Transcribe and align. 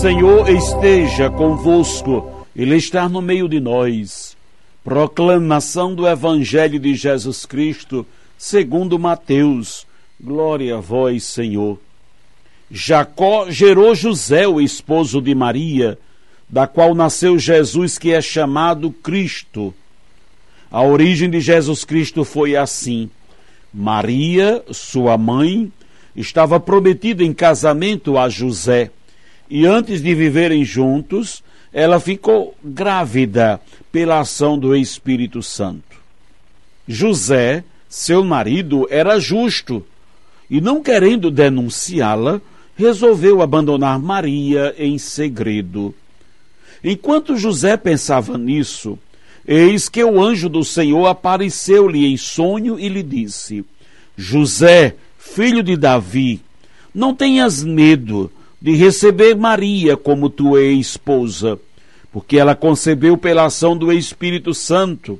Senhor 0.00 0.48
esteja 0.48 1.28
convosco, 1.28 2.46
Ele 2.56 2.76
está 2.76 3.06
no 3.06 3.20
meio 3.20 3.46
de 3.46 3.60
nós. 3.60 4.34
Proclamação 4.82 5.94
do 5.94 6.08
Evangelho 6.08 6.80
de 6.80 6.94
Jesus 6.94 7.44
Cristo, 7.44 8.06
segundo 8.38 8.98
Mateus. 8.98 9.86
Glória 10.18 10.78
a 10.78 10.80
vós, 10.80 11.24
Senhor. 11.24 11.78
Jacó 12.70 13.50
gerou 13.50 13.94
José, 13.94 14.48
o 14.48 14.58
esposo 14.58 15.20
de 15.20 15.34
Maria, 15.34 15.98
da 16.48 16.66
qual 16.66 16.94
nasceu 16.94 17.38
Jesus, 17.38 17.98
que 17.98 18.10
é 18.10 18.22
chamado 18.22 18.90
Cristo. 18.90 19.74
A 20.70 20.82
origem 20.82 21.28
de 21.28 21.40
Jesus 21.40 21.84
Cristo 21.84 22.24
foi 22.24 22.56
assim: 22.56 23.10
Maria, 23.70 24.64
sua 24.70 25.18
mãe, 25.18 25.70
estava 26.16 26.58
prometida 26.58 27.22
em 27.22 27.34
casamento 27.34 28.16
a 28.16 28.30
José 28.30 28.90
e 29.50 29.66
antes 29.66 30.00
de 30.00 30.14
viverem 30.14 30.64
juntos, 30.64 31.42
ela 31.72 31.98
ficou 31.98 32.54
grávida 32.62 33.60
pela 33.90 34.20
ação 34.20 34.56
do 34.56 34.76
Espírito 34.76 35.42
Santo. 35.42 35.98
José, 36.86 37.64
seu 37.88 38.24
marido, 38.24 38.86
era 38.88 39.18
justo 39.18 39.84
e, 40.48 40.60
não 40.60 40.80
querendo 40.80 41.30
denunciá-la, 41.30 42.40
resolveu 42.76 43.42
abandonar 43.42 43.98
Maria 43.98 44.72
em 44.78 44.96
segredo. 44.98 45.92
Enquanto 46.82 47.36
José 47.36 47.76
pensava 47.76 48.38
nisso, 48.38 48.96
eis 49.46 49.88
que 49.88 50.02
o 50.02 50.22
anjo 50.22 50.48
do 50.48 50.64
Senhor 50.64 51.06
apareceu-lhe 51.06 52.06
em 52.06 52.16
sonho 52.16 52.78
e 52.78 52.88
lhe 52.88 53.02
disse: 53.02 53.64
José, 54.16 54.94
filho 55.18 55.62
de 55.62 55.76
Davi, 55.76 56.40
não 56.94 57.14
tenhas 57.14 57.62
medo 57.62 58.30
de 58.60 58.74
receber 58.74 59.34
Maria 59.34 59.96
como 59.96 60.28
tua 60.28 60.62
esposa, 60.62 61.58
porque 62.12 62.36
ela 62.36 62.54
concebeu 62.54 63.16
pela 63.16 63.46
ação 63.46 63.76
do 63.76 63.92
Espírito 63.92 64.52
Santo. 64.52 65.18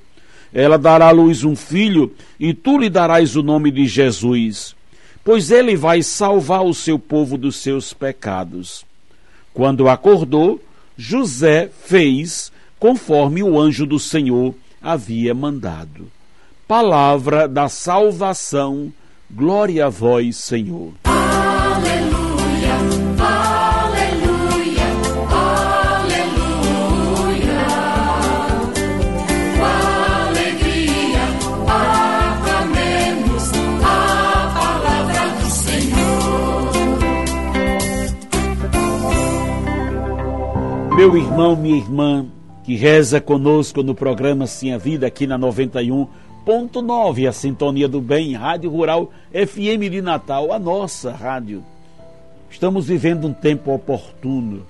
Ela 0.53 0.77
dará 0.77 1.09
à 1.09 1.11
luz 1.11 1.45
um 1.45 1.55
filho, 1.55 2.13
e 2.39 2.53
tu 2.53 2.77
lhe 2.77 2.91
darás 2.91 3.37
o 3.37 3.43
nome 3.43 3.71
de 3.71 3.87
Jesus, 3.87 4.75
pois 5.25 5.51
ele 5.51 5.77
vai 5.77 6.03
salvar 6.03 6.65
o 6.65 6.75
seu 6.75 6.99
povo 6.99 7.39
dos 7.39 7.57
seus 7.57 7.93
pecados. 7.93 8.85
Quando 9.55 9.89
acordou, 9.89 10.61
José 10.97 11.71
fez 11.85 12.53
conforme 12.79 13.43
o 13.43 13.59
anjo 13.59 13.87
do 13.87 13.99
Senhor 13.99 14.55
havia 14.83 15.35
mandado. 15.35 16.11
Palavra 16.67 17.47
da 17.47 17.69
salvação, 17.69 18.93
glória 19.31 19.87
a 19.87 19.89
vós, 19.89 20.37
Senhor. 20.37 21.10
Meu 41.01 41.17
irmão, 41.17 41.57
minha 41.57 41.79
irmã, 41.79 42.27
que 42.63 42.77
reza 42.77 43.23
conosco 43.23 43.83
no 43.83 43.95
programa 43.95 44.47
Sim 44.47 44.75
a 44.75 44.77
Vida, 44.77 45.07
aqui 45.07 45.27
na 45.27 45.39
91.9, 45.39 47.27
a 47.27 47.33
Sintonia 47.33 47.89
do 47.89 48.03
Bem, 48.03 48.35
Rádio 48.35 48.69
Rural 48.69 49.11
FM 49.33 49.89
de 49.91 50.03
Natal, 50.03 50.53
a 50.53 50.59
nossa 50.59 51.11
rádio. 51.11 51.65
Estamos 52.51 52.87
vivendo 52.87 53.27
um 53.27 53.33
tempo 53.33 53.73
oportuno 53.73 54.67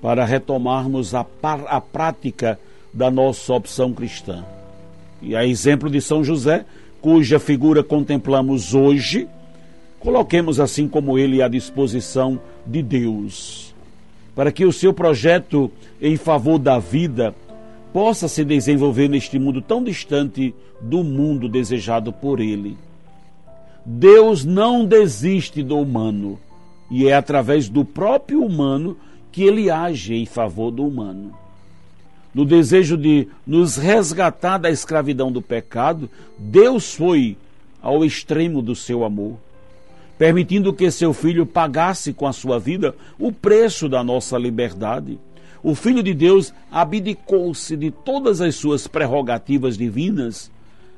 para 0.00 0.24
retomarmos 0.24 1.12
a, 1.12 1.26
a 1.66 1.80
prática 1.80 2.56
da 2.94 3.10
nossa 3.10 3.52
opção 3.52 3.92
cristã. 3.92 4.44
E 5.20 5.34
a 5.34 5.44
exemplo 5.44 5.90
de 5.90 6.00
São 6.00 6.22
José, 6.22 6.64
cuja 7.00 7.40
figura 7.40 7.82
contemplamos 7.82 8.76
hoje, 8.76 9.26
coloquemos 9.98 10.60
assim 10.60 10.86
como 10.86 11.18
ele 11.18 11.42
à 11.42 11.48
disposição 11.48 12.38
de 12.64 12.80
Deus 12.80 13.71
para 14.34 14.50
que 14.50 14.64
o 14.64 14.72
seu 14.72 14.92
projeto 14.92 15.70
em 16.00 16.16
favor 16.16 16.58
da 16.58 16.78
vida 16.78 17.34
possa 17.92 18.28
se 18.28 18.44
desenvolver 18.44 19.08
neste 19.08 19.38
mundo 19.38 19.60
tão 19.60 19.84
distante 19.84 20.54
do 20.80 21.04
mundo 21.04 21.48
desejado 21.48 22.12
por 22.12 22.40
ele. 22.40 22.76
Deus 23.84 24.44
não 24.44 24.84
desiste 24.84 25.62
do 25.62 25.78
humano, 25.78 26.38
e 26.90 27.08
é 27.08 27.14
através 27.14 27.68
do 27.68 27.84
próprio 27.84 28.44
humano 28.44 28.96
que 29.30 29.42
ele 29.42 29.70
age 29.70 30.14
em 30.14 30.26
favor 30.26 30.70
do 30.70 30.86
humano. 30.86 31.32
No 32.34 32.44
desejo 32.44 32.96
de 32.96 33.28
nos 33.46 33.76
resgatar 33.76 34.56
da 34.56 34.70
escravidão 34.70 35.30
do 35.30 35.42
pecado, 35.42 36.08
Deus 36.38 36.94
foi 36.94 37.36
ao 37.82 38.04
extremo 38.04 38.62
do 38.62 38.74
seu 38.74 39.04
amor 39.04 39.36
permitindo 40.22 40.72
que 40.72 40.88
seu 40.88 41.12
filho 41.12 41.44
pagasse 41.44 42.12
com 42.12 42.28
a 42.28 42.32
sua 42.32 42.56
vida 42.56 42.94
o 43.18 43.32
preço 43.32 43.88
da 43.88 44.04
nossa 44.04 44.38
liberdade. 44.38 45.18
O 45.64 45.74
Filho 45.74 46.00
de 46.00 46.14
Deus 46.14 46.54
abdicou-se 46.70 47.76
de 47.76 47.90
todas 47.90 48.40
as 48.40 48.54
suas 48.54 48.86
prerrogativas 48.86 49.76
divinas 49.76 50.48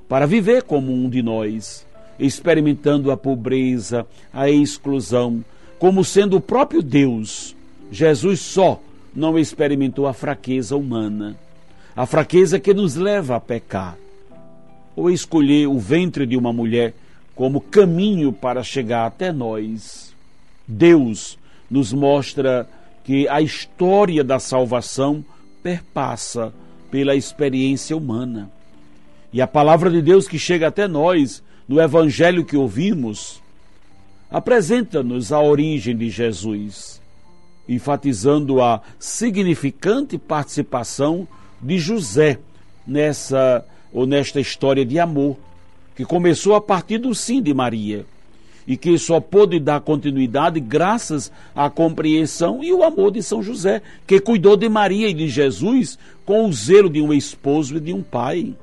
para 0.07 0.27
viver 0.27 0.65
como 0.65 0.93
um 0.93 1.09
de 1.09 1.23
nós, 1.23 1.87
experimentando 2.19 3.11
a 3.11 3.17
pobreza, 3.17 4.07
a 4.31 4.51
exclusão, 4.51 5.43
como 5.79 6.05
sendo 6.05 6.37
o 6.37 6.41
próprio 6.43 6.83
Deus. 6.83 7.57
Jesus 7.91 8.41
só 8.41 8.79
não 9.17 9.39
experimentou 9.39 10.07
a 10.07 10.13
fraqueza 10.13 10.77
humana, 10.77 11.35
a 11.97 12.05
fraqueza 12.05 12.61
que 12.61 12.75
nos 12.75 12.95
leva 12.95 13.37
a 13.37 13.41
pecar, 13.41 13.97
ou 14.95 15.11
escolher 15.11 15.67
o 15.67 15.79
ventre 15.79 16.27
de 16.27 16.37
uma 16.37 16.53
mulher 16.53 16.93
como 17.35 17.61
caminho 17.61 18.33
para 18.33 18.63
chegar 18.63 19.07
até 19.07 19.33
nós. 19.33 20.15
Deus 20.67 21.39
nos 21.71 21.93
mostra 21.93 22.69
que 23.03 23.29
a 23.29 23.41
história 23.41 24.23
da 24.25 24.39
salvação 24.39 25.25
perpassa 25.63 26.53
pela 26.91 27.15
experiência 27.15 27.97
humana. 27.97 28.51
E 29.33 29.43
a 29.43 29.47
palavra 29.47 29.91
de 29.91 30.01
Deus 30.01 30.29
que 30.29 30.39
chega 30.39 30.69
até 30.69 30.87
nós, 30.87 31.43
no 31.67 31.81
evangelho 31.81 32.45
que 32.45 32.57
ouvimos, 32.57 33.43
apresenta-nos 34.31 35.33
a 35.33 35.41
origem 35.41 35.97
de 35.97 36.09
Jesus, 36.09 37.01
enfatizando 37.69 38.63
a 38.63 38.81
significante 38.99 40.17
participação 40.17 41.27
de 41.61 41.79
José 41.79 42.39
nessa 42.87 43.65
ou 43.93 44.07
nesta 44.07 44.41
história 44.41 44.85
de 44.85 44.99
amor 44.99 45.37
que 45.95 46.05
começou 46.05 46.55
a 46.55 46.61
partir 46.61 46.99
do 46.99 47.15
sim 47.15 47.41
de 47.41 47.55
Maria 47.55 48.05
e 48.67 48.77
que 48.77 48.97
só 48.99 49.21
pôde 49.21 49.61
dar 49.61 49.81
continuidade 49.81 50.59
graças 50.59 51.31
à 51.55 51.69
compreensão 51.69 52.65
e 52.65 52.73
o 52.73 52.83
amor 52.83 53.11
de 53.11 53.23
São 53.23 53.43
José, 53.43 53.83
que 54.07 54.19
cuidou 54.19 54.57
de 54.57 54.69
Maria 54.69 55.09
e 55.09 55.15
de 55.15 55.29
Jesus 55.29 55.99
com 56.25 56.47
o 56.47 56.53
zelo 56.53 56.89
de 56.89 57.01
um 57.01 57.13
esposo 57.13 57.77
e 57.77 57.81
de 57.81 57.93
um 57.93 58.03
pai. 58.03 58.55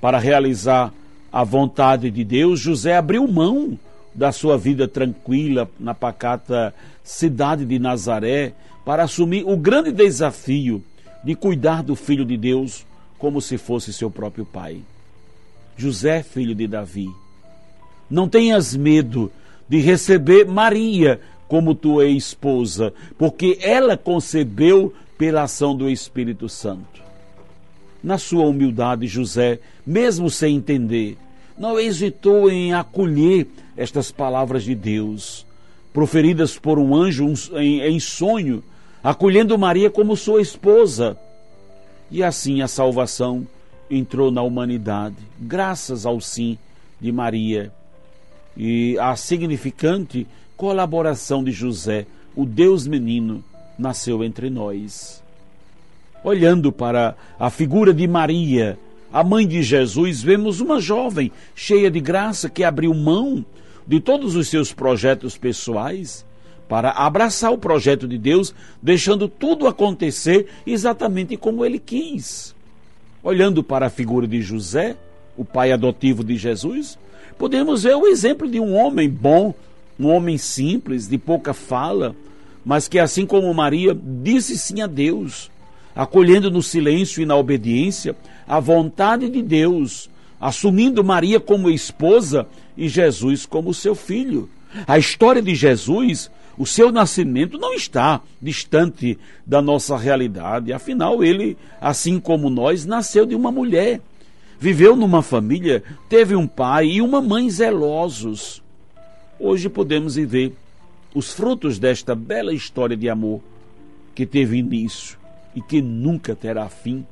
Para 0.00 0.18
realizar 0.18 0.92
a 1.32 1.42
vontade 1.44 2.10
de 2.10 2.24
Deus, 2.24 2.60
José 2.60 2.96
abriu 2.96 3.26
mão 3.26 3.78
da 4.14 4.32
sua 4.32 4.58
vida 4.58 4.86
tranquila 4.86 5.68
na 5.78 5.94
pacata 5.94 6.74
cidade 7.02 7.64
de 7.64 7.78
Nazaré 7.78 8.52
para 8.84 9.04
assumir 9.04 9.44
o 9.46 9.56
grande 9.56 9.92
desafio 9.92 10.82
de 11.24 11.34
cuidar 11.34 11.82
do 11.82 11.94
filho 11.94 12.24
de 12.24 12.36
Deus 12.36 12.86
como 13.18 13.40
se 13.40 13.58
fosse 13.58 13.92
seu 13.92 14.10
próprio 14.10 14.44
pai. 14.44 14.82
José, 15.78 16.24
filho 16.24 16.56
de 16.56 16.66
Davi. 16.66 17.08
Não 18.10 18.28
tenhas 18.28 18.74
medo 18.74 19.30
de 19.68 19.78
receber 19.78 20.44
Maria 20.44 21.20
como 21.46 21.74
tua 21.74 22.06
esposa, 22.06 22.92
porque 23.16 23.58
ela 23.62 23.96
concebeu 23.96 24.92
pela 25.16 25.44
ação 25.44 25.76
do 25.76 25.88
Espírito 25.88 26.48
Santo. 26.48 27.00
Na 28.02 28.18
sua 28.18 28.44
humildade, 28.44 29.06
José, 29.06 29.60
mesmo 29.86 30.28
sem 30.28 30.56
entender, 30.56 31.16
não 31.56 31.78
hesitou 31.78 32.50
em 32.50 32.74
acolher 32.74 33.46
estas 33.76 34.10
palavras 34.10 34.64
de 34.64 34.74
Deus, 34.74 35.46
proferidas 35.92 36.58
por 36.58 36.78
um 36.78 36.94
anjo 36.94 37.32
em, 37.56 37.98
sonho, 38.00 38.64
acolhendo 39.02 39.56
Maria 39.56 39.90
como 39.90 40.16
sua 40.16 40.40
esposa. 40.40 41.16
E 42.10 42.22
assim 42.22 42.62
a 42.62 42.68
salvação 42.68 43.46
entrou 43.90 44.30
na 44.30 44.42
humanidade, 44.42 45.16
graças 45.38 46.04
ao 46.04 46.20
sim 46.20 46.58
de 47.00 47.10
Maria 47.12 47.72
e 48.58 48.98
a 48.98 49.14
significante 49.14 50.26
colaboração 50.56 51.44
de 51.44 51.52
José, 51.52 52.06
o 52.34 52.44
Deus 52.44 52.86
menino, 52.86 53.44
nasceu 53.78 54.24
entre 54.24 54.50
nós. 54.50 55.22
Olhando 56.24 56.72
para 56.72 57.16
a 57.38 57.48
figura 57.48 57.94
de 57.94 58.08
Maria, 58.08 58.76
a 59.12 59.22
mãe 59.22 59.46
de 59.46 59.62
Jesus, 59.62 60.20
vemos 60.20 60.60
uma 60.60 60.80
jovem 60.80 61.30
cheia 61.54 61.88
de 61.88 62.00
graça 62.00 62.50
que 62.50 62.64
abriu 62.64 62.92
mão 62.92 63.44
de 63.86 64.00
todos 64.00 64.34
os 64.34 64.48
seus 64.48 64.72
projetos 64.72 65.38
pessoais 65.38 66.26
para 66.68 66.90
abraçar 66.90 67.52
o 67.52 67.58
projeto 67.58 68.06
de 68.08 68.18
Deus, 68.18 68.52
deixando 68.82 69.28
tudo 69.28 69.68
acontecer 69.68 70.48
exatamente 70.66 71.36
como 71.36 71.64
ele 71.64 71.78
quis. 71.78 72.54
Olhando 73.22 73.62
para 73.62 73.86
a 73.86 73.90
figura 73.90 74.26
de 74.26 74.40
José, 74.40 74.96
o 75.36 75.44
pai 75.44 75.72
adotivo 75.72 76.22
de 76.22 76.36
Jesus, 76.36 76.98
podemos 77.36 77.82
ver 77.82 77.96
o 77.96 78.06
exemplo 78.06 78.48
de 78.48 78.60
um 78.60 78.74
homem 78.74 79.08
bom, 79.08 79.54
um 79.98 80.08
homem 80.08 80.38
simples, 80.38 81.08
de 81.08 81.18
pouca 81.18 81.52
fala, 81.52 82.14
mas 82.64 82.86
que, 82.86 82.98
assim 82.98 83.26
como 83.26 83.52
Maria, 83.52 83.96
disse 84.22 84.56
sim 84.56 84.82
a 84.82 84.86
Deus, 84.86 85.50
acolhendo 85.94 86.50
no 86.50 86.62
silêncio 86.62 87.22
e 87.22 87.26
na 87.26 87.34
obediência 87.34 88.14
a 88.46 88.60
vontade 88.60 89.28
de 89.28 89.42
Deus, 89.42 90.08
assumindo 90.40 91.02
Maria 91.02 91.40
como 91.40 91.70
esposa 91.70 92.46
e 92.76 92.88
Jesus 92.88 93.44
como 93.44 93.74
seu 93.74 93.94
filho. 93.94 94.48
A 94.86 94.98
história 94.98 95.42
de 95.42 95.54
Jesus, 95.54 96.30
o 96.58 96.66
seu 96.66 96.90
nascimento, 96.90 97.56
não 97.56 97.72
está 97.72 98.20
distante 98.42 99.16
da 99.46 99.62
nossa 99.62 99.96
realidade. 99.96 100.72
Afinal, 100.72 101.22
ele, 101.22 101.56
assim 101.80 102.18
como 102.18 102.50
nós, 102.50 102.84
nasceu 102.84 103.24
de 103.24 103.34
uma 103.34 103.52
mulher. 103.52 104.00
Viveu 104.58 104.96
numa 104.96 105.22
família, 105.22 105.84
teve 106.08 106.34
um 106.34 106.48
pai 106.48 106.86
e 106.86 107.00
uma 107.00 107.22
mãe 107.22 107.48
zelosos. 107.48 108.60
Hoje 109.38 109.68
podemos 109.68 110.16
ver 110.16 110.52
os 111.14 111.32
frutos 111.32 111.78
desta 111.78 112.14
bela 112.14 112.52
história 112.52 112.96
de 112.96 113.08
amor 113.08 113.40
que 114.14 114.26
teve 114.26 114.58
início 114.58 115.16
e 115.54 115.62
que 115.62 115.80
nunca 115.80 116.34
terá 116.34 116.68
fim. 116.68 117.06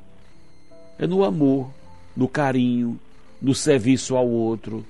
É 0.98 1.06
no 1.06 1.22
amor, 1.22 1.70
no 2.16 2.26
carinho, 2.26 2.98
no 3.40 3.54
serviço 3.54 4.16
ao 4.16 4.28
outro, 4.28 4.84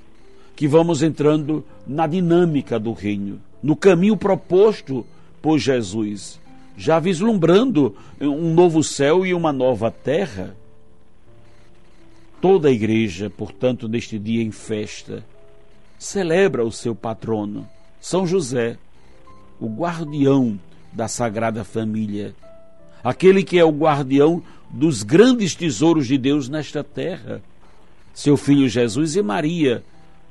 que 0.55 0.67
vamos 0.67 1.03
entrando 1.03 1.62
na 1.87 2.06
dinâmica 2.06 2.79
do 2.79 2.93
reino, 2.93 3.38
no 3.67 3.75
caminho 3.75 4.17
proposto 4.17 5.05
por 5.43 5.59
Jesus, 5.59 6.41
já 6.77 7.01
vislumbrando 7.01 7.97
um 8.21 8.55
novo 8.55 8.81
céu 8.81 9.27
e 9.27 9.35
uma 9.35 9.53
nova 9.53 9.91
terra. 9.91 10.55
Toda 12.41 12.69
a 12.69 12.71
igreja, 12.71 13.29
portanto, 13.29 13.89
neste 13.89 14.21
dia 14.21 14.41
em 14.41 14.53
festa, 14.53 15.25
celebra 15.99 16.65
o 16.65 16.71
seu 16.71 16.95
patrono, 16.95 17.69
São 18.01 18.25
José, 18.25 18.79
o 19.59 19.67
guardião 19.67 20.61
da 20.93 21.09
Sagrada 21.09 21.65
Família, 21.65 22.37
aquele 23.03 23.43
que 23.43 23.59
é 23.59 23.65
o 23.65 23.73
guardião 23.73 24.45
dos 24.71 25.03
grandes 25.03 25.57
tesouros 25.57 26.07
de 26.07 26.17
Deus 26.17 26.49
nesta 26.49 26.85
terra. 26.85 27.43
Seu 28.15 28.37
filho 28.37 28.69
Jesus 28.69 29.17
e 29.17 29.23
Maria, 29.23 29.83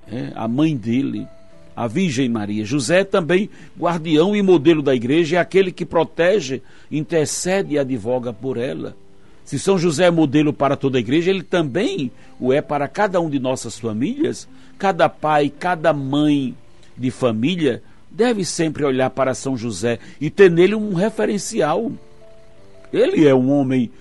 é, 0.07 0.31
a 0.35 0.47
mãe 0.47 0.73
dele, 0.73 1.27
a 1.75 1.87
Virgem 1.87 2.29
Maria. 2.29 2.63
José 2.63 3.03
também 3.03 3.49
guardião 3.77 4.35
e 4.35 4.41
modelo 4.41 4.81
da 4.81 4.95
igreja, 4.95 5.37
é 5.37 5.39
aquele 5.39 5.71
que 5.71 5.85
protege, 5.85 6.61
intercede 6.89 7.73
e 7.75 7.79
advoga 7.79 8.31
por 8.31 8.57
ela. 8.57 8.95
Se 9.43 9.59
São 9.59 9.77
José 9.77 10.05
é 10.05 10.11
modelo 10.11 10.51
para 10.51 10.75
toda 10.75 10.97
a 10.97 10.99
igreja, 10.99 11.29
ele 11.29 11.43
também 11.43 12.11
o 12.39 12.51
é 12.51 12.61
para 12.61 12.87
cada 12.87 13.21
um 13.21 13.29
de 13.29 13.39
nossas 13.39 13.77
famílias. 13.77 14.47
Cada 14.77 15.07
pai, 15.07 15.49
cada 15.49 15.93
mãe 15.93 16.55
de 16.97 17.11
família 17.11 17.83
deve 18.09 18.43
sempre 18.43 18.83
olhar 18.83 19.09
para 19.11 19.35
São 19.35 19.55
José 19.55 19.99
e 20.19 20.29
ter 20.29 20.49
nele 20.49 20.73
um 20.73 20.93
referencial. 20.93 21.91
Ele 22.91 23.27
é 23.27 23.35
um 23.35 23.51
homem 23.51 23.91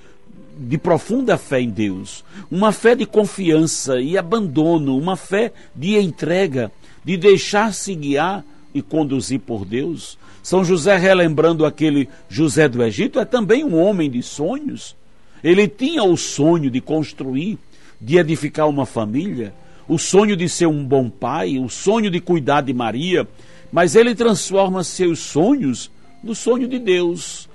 de 0.56 0.78
profunda 0.78 1.36
fé 1.36 1.60
em 1.60 1.68
Deus, 1.68 2.24
uma 2.50 2.70
fé 2.70 2.94
de 2.94 3.04
confiança 3.04 4.00
e 4.00 4.16
abandono, 4.16 4.96
uma 4.96 5.16
fé 5.16 5.52
de 5.74 5.98
entrega, 5.98 6.70
de 7.04 7.16
deixar-se 7.16 7.94
guiar 7.94 8.44
e 8.74 8.82
conduzir 8.82 9.40
por 9.40 9.64
Deus. 9.64 10.18
São 10.42 10.64
José, 10.64 10.96
relembrando 10.96 11.64
aquele 11.64 12.08
José 12.28 12.68
do 12.68 12.82
Egito, 12.82 13.20
é 13.20 13.24
também 13.24 13.64
um 13.64 13.76
homem 13.80 14.10
de 14.10 14.22
sonhos. 14.22 14.96
Ele 15.42 15.68
tinha 15.68 16.02
o 16.02 16.16
sonho 16.16 16.70
de 16.70 16.80
construir, 16.80 17.58
de 18.00 18.16
edificar 18.16 18.68
uma 18.68 18.86
família, 18.86 19.54
o 19.86 19.98
sonho 19.98 20.36
de 20.36 20.48
ser 20.48 20.66
um 20.66 20.84
bom 20.84 21.08
pai, 21.08 21.58
o 21.58 21.68
sonho 21.68 22.10
de 22.10 22.20
cuidar 22.20 22.62
de 22.62 22.72
Maria, 22.72 23.28
mas 23.70 23.94
ele 23.94 24.14
transforma 24.14 24.82
seus 24.82 25.18
sonhos 25.18 25.90
no 26.22 26.34
sonho 26.34 26.66
de 26.66 26.78
Deus. 26.78 27.48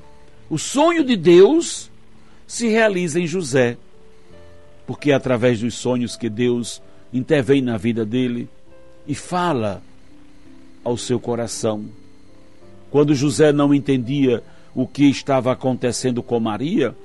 O 0.49 0.57
sonho 0.57 1.03
de 1.03 1.15
Deus 1.15 1.89
se 2.45 2.67
realiza 2.67 3.19
em 3.19 3.27
José, 3.27 3.77
porque 4.85 5.11
é 5.11 5.15
através 5.15 5.59
dos 5.59 5.75
sonhos 5.75 6.15
que 6.15 6.29
Deus 6.29 6.81
intervém 7.13 7.61
na 7.61 7.77
vida 7.77 8.05
dele 8.05 8.47
e 9.09 9.15
fala 9.15 9.81
ao 10.85 10.95
seu 10.95 11.19
coração. 11.19 11.85
Quando 12.89 13.13
José 13.13 13.51
não 13.51 13.73
entendia 13.73 14.41
o 14.73 14.87
que 14.87 15.09
estava 15.09 15.51
acontecendo 15.51 16.23
com 16.23 16.39
Maria, 16.39 16.95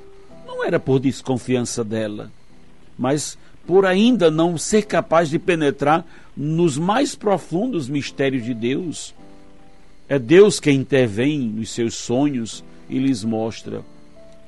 era 0.64 0.80
por 0.80 0.98
desconfiança 0.98 1.84
dela, 1.84 2.30
mas 2.98 3.36
por 3.66 3.84
ainda 3.86 4.30
não 4.30 4.56
ser 4.58 4.86
capaz 4.86 5.28
de 5.28 5.38
penetrar 5.38 6.04
nos 6.36 6.76
mais 6.76 7.14
profundos 7.14 7.88
mistérios 7.88 8.44
de 8.44 8.54
Deus. 8.54 9.14
É 10.08 10.18
Deus 10.18 10.60
quem 10.60 10.76
intervém 10.76 11.38
nos 11.40 11.70
seus 11.70 11.94
sonhos 11.94 12.64
e 12.88 12.98
lhes 12.98 13.24
mostra. 13.24 13.82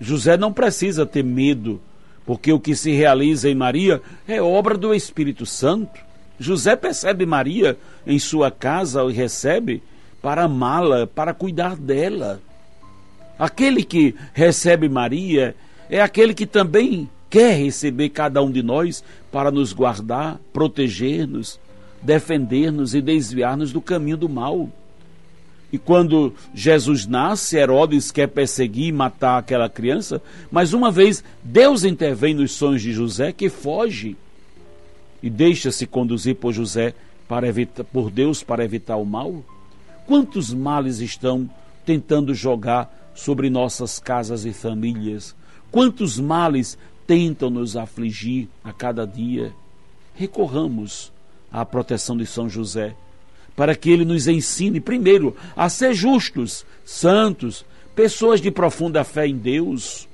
José 0.01 0.37
não 0.37 0.53
precisa 0.53 1.07
ter 1.07 1.25
medo, 1.25 1.81
porque 2.27 2.53
o 2.53 2.61
que 2.61 2.75
se 2.75 2.93
realiza 2.93 3.49
em 3.49 3.55
Maria 3.55 4.03
é 4.29 4.41
obra 4.41 4.77
do 4.77 4.95
Espírito 4.95 5.47
Santo. 5.47 6.06
José 6.39 6.77
percebe 6.77 7.25
Maria 7.25 7.77
em 8.07 8.19
sua 8.19 8.51
casa 8.51 9.03
e 9.05 9.13
recebe 9.13 9.83
para 10.21 10.45
amá-la, 10.45 11.07
para 11.07 11.33
cuidar 11.33 11.77
dela. 11.77 12.41
Aquele 13.39 13.85
que 13.85 14.15
recebe 14.33 14.89
Maria 14.89 15.55
é 15.89 16.01
aquele 16.01 16.35
que 16.35 16.47
também 16.47 17.09
quer 17.29 17.57
receber 17.57 18.09
cada 18.11 18.43
um 18.43 18.51
de 18.51 18.63
nós 18.63 19.05
para 19.31 19.51
nos 19.51 19.73
guardar, 19.73 20.41
proteger-nos, 20.53 21.61
defender-nos 22.03 22.95
e 22.95 23.01
desviar-nos 23.01 23.73
do 23.73 23.81
caminho 23.81 24.17
do 24.17 24.29
mal. 24.29 24.69
E 25.73 25.79
quando 25.79 26.33
Jesus 26.55 27.07
nasce, 27.07 27.57
Herodes 27.57 28.11
quer 28.11 28.29
perseguir 28.29 28.89
e 28.89 28.93
matar 28.93 29.39
aquela 29.39 29.69
criança, 29.69 30.23
mas 30.51 30.73
uma 30.73 30.91
vez 30.91 31.23
Deus 31.43 31.85
intervém 31.85 32.35
nos 32.35 32.53
sonhos 32.53 32.81
de 32.81 32.93
José, 32.93 33.33
que 33.33 33.49
foge 33.49 34.17
e 35.27 35.31
deixa-se 35.31 35.89
conduzir 35.89 36.37
por 36.37 36.53
José 36.53 36.95
para 37.27 37.49
evitar, 37.49 37.83
por 37.83 38.13
Deus 38.13 38.45
para 38.45 38.65
evitar 38.65 38.97
o 38.97 39.05
mal. 39.05 39.45
Quantos 40.07 40.55
males 40.55 41.01
estão 41.01 41.51
tentando 41.85 42.33
jogar 42.33 43.11
sobre 43.13 43.51
nossas 43.51 43.99
casas 43.99 44.45
e 44.45 44.53
famílias? 44.53 45.35
Quantos 45.69 46.21
males 46.21 46.79
tentam 47.09 47.51
nos 47.51 47.77
afligir 47.77 48.47
a 48.63 48.73
cada 48.73 49.05
dia? 49.05 49.53
Recorramos 50.15 51.13
à 51.51 51.65
proteção 51.65 52.17
de 52.17 52.25
São 52.25 52.49
José, 52.49 52.95
para 53.57 53.75
que 53.75 53.91
ele 53.91 54.05
nos 54.05 54.29
ensine, 54.29 54.81
primeiro, 54.81 55.37
a 55.57 55.69
ser 55.69 55.93
justos, 55.93 56.65
santos, 56.85 57.65
pessoas 57.97 58.41
de 58.41 58.53
profunda 58.53 59.03
fé 59.03 59.27
em 59.27 59.37
Deus, 59.37 60.07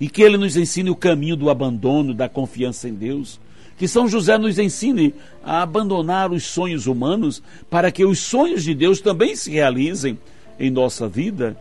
e 0.00 0.08
que 0.08 0.22
ele 0.22 0.38
nos 0.38 0.56
ensine 0.56 0.88
o 0.88 0.96
caminho 0.96 1.36
do 1.36 1.50
abandono, 1.50 2.14
da 2.14 2.26
confiança 2.26 2.88
em 2.88 2.94
Deus. 2.94 3.38
Que 3.78 3.86
São 3.86 4.08
José 4.08 4.36
nos 4.36 4.58
ensine 4.58 5.14
a 5.42 5.62
abandonar 5.62 6.32
os 6.32 6.44
sonhos 6.44 6.86
humanos 6.86 7.42
para 7.70 7.92
que 7.92 8.04
os 8.04 8.18
sonhos 8.18 8.64
de 8.64 8.74
Deus 8.74 9.00
também 9.00 9.36
se 9.36 9.50
realizem 9.50 10.18
em 10.58 10.70
nossa 10.70 11.08
vida 11.08 11.56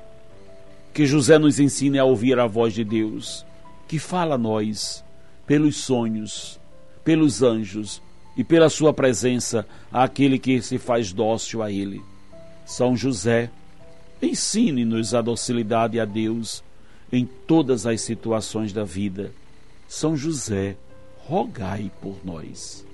que 0.97 1.05
José 1.05 1.37
nos 1.37 1.59
ensine 1.59 1.99
a 1.99 2.03
ouvir 2.03 2.39
a 2.39 2.47
voz 2.47 2.73
de 2.73 2.83
Deus, 2.83 3.45
que 3.87 3.99
fala 3.99 4.33
a 4.33 4.37
nós 4.37 5.05
pelos 5.45 5.77
sonhos, 5.77 6.59
pelos 7.03 7.43
anjos 7.43 8.01
e 8.35 8.43
pela 8.43 8.67
sua 8.67 8.91
presença 8.91 9.63
àquele 9.93 10.39
que 10.39 10.59
se 10.59 10.79
faz 10.79 11.13
dócil 11.13 11.61
a 11.61 11.71
ele. 11.71 12.01
São 12.65 12.97
José, 12.97 13.51
ensine-nos 14.19 15.13
a 15.13 15.21
docilidade 15.21 15.99
a 15.99 16.05
Deus 16.05 16.63
em 17.11 17.29
todas 17.45 17.85
as 17.85 18.01
situações 18.01 18.73
da 18.73 18.83
vida. 18.83 19.31
São 19.87 20.17
José, 20.17 20.77
rogai 21.27 21.91
por 22.01 22.15
nós. 22.23 22.86